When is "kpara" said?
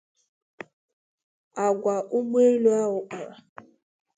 3.07-3.35